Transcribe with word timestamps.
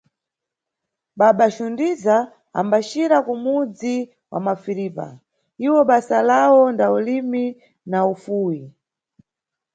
Baba 1.19 1.45
Xundiza 1.55 2.17
ambaxira 2.59 3.17
kumudzi 3.25 3.95
wa 4.31 4.39
Mafiripa, 4.47 5.07
iwo 5.65 5.79
basa 5.89 6.17
lawo 6.29 6.61
nda 6.73 6.85
ulimi 6.97 7.45
na 7.91 7.99
ufuwi. 8.13 8.59